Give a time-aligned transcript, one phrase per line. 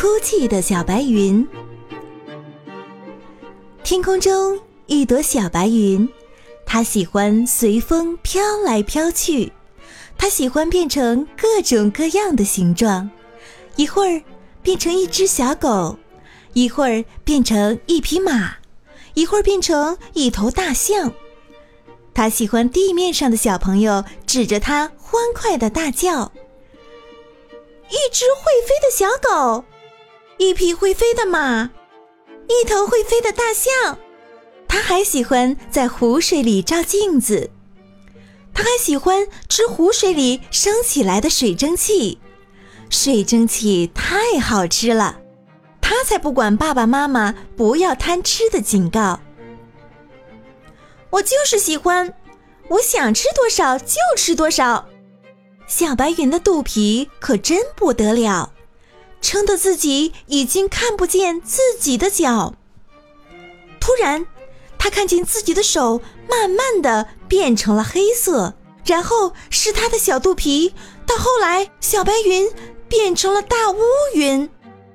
[0.00, 1.44] 哭泣的小白云。
[3.82, 6.08] 天空中一朵小白云，
[6.64, 9.52] 它喜欢随风飘来飘去，
[10.16, 13.10] 它喜欢变成各种各样的形状，
[13.74, 14.22] 一会儿
[14.62, 15.98] 变成一只小狗，
[16.52, 18.58] 一会儿变成一匹马，
[19.14, 21.12] 一会儿变成一头大象。
[22.14, 26.30] 它喜欢地面上的小朋友指着它欢快的大叫。
[27.90, 29.64] 一只会飞的小狗，
[30.38, 31.70] 一匹会飞的马，
[32.46, 33.98] 一头会飞的大象。
[34.68, 37.50] 它还喜欢在湖水里照镜子，
[38.54, 42.20] 它还喜欢吃湖水里升起来的水蒸气。
[42.88, 45.20] 水蒸气太好吃了，
[45.80, 49.20] 它才不管爸爸妈妈不要贪吃的警告。
[51.10, 52.14] 我就是喜欢，
[52.68, 54.86] 我想吃多少就吃多少。
[55.66, 58.52] 小白云的肚皮可真不得了，
[59.20, 62.54] 撑得自己已经看不见自己的脚。
[63.80, 64.26] 突然，
[64.78, 70.74] 他看见自己的手慢慢的变成了黑色，然后是他的小肚皮，
[71.06, 72.50] 到后来，小白云
[72.88, 73.78] 变成了大乌
[74.14, 74.50] 云。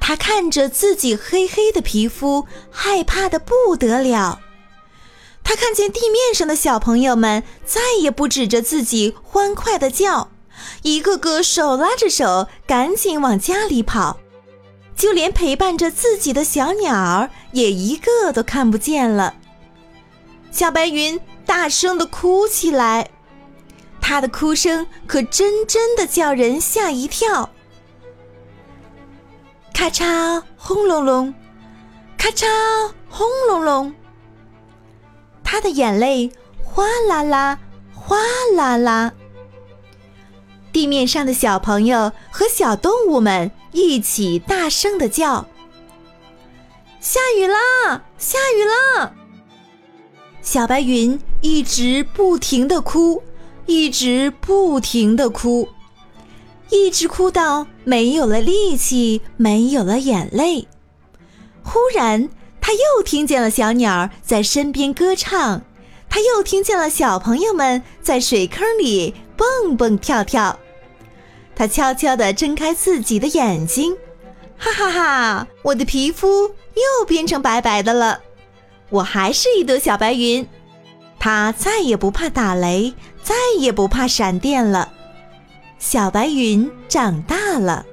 [0.00, 4.40] 他看着自己黑黑的皮肤，害怕的不得了。
[5.42, 10.30] 他看见地面上的小朋友们再也不指着自己欢快的叫。
[10.82, 14.18] 一个个手拉着手，赶紧往家里跑，
[14.96, 19.34] 就连陪伴着自己的小鸟儿也一个都看不见了。
[20.50, 23.10] 小白云大声地哭起来，
[24.00, 27.50] 它的哭声可真真的叫人吓一跳。
[29.72, 31.34] 咔嚓轰隆隆，
[32.16, 32.46] 咔嚓
[33.08, 33.92] 轰隆隆，
[35.42, 36.30] 它的眼泪
[36.62, 37.58] 哗啦啦，
[37.92, 38.16] 哗
[38.54, 39.12] 啦啦。
[40.74, 45.46] 地面上的小朋友和小动物们一起大声的叫
[46.98, 48.02] ：“下雨啦！
[48.18, 49.12] 下雨啦！”
[50.42, 53.22] 小白云一直不停的哭，
[53.66, 55.68] 一直不停的哭，
[56.70, 60.66] 一直哭到没有了力气，没有了眼泪。
[61.62, 62.28] 忽然，
[62.60, 65.62] 他又听见了小鸟在身边歌唱，
[66.10, 70.58] 他又听见了小朋友们在水坑里蹦蹦跳跳。
[71.56, 73.96] 他悄悄地睁开自己的眼睛，
[74.58, 78.20] 哈哈哈，我的皮肤又变成白白的了，
[78.90, 80.46] 我还是一朵小白云。
[81.18, 84.92] 他再也不怕打雷，再也不怕闪电了，
[85.78, 87.86] 小白云长大了。